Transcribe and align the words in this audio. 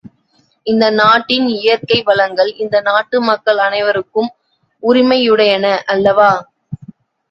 இந்த 0.67 0.85
நாட்டின் 0.91 1.45
இயற்கை 1.57 1.99
வளங்கள் 2.01 2.51
இந்த 2.57 2.81
நாட்டு 2.81 3.21
மக்கள் 3.21 3.57
அனைவருக்கும் 3.57 4.29
உரிமையுடையன 4.83 5.65
அல்லவா? 5.87 6.31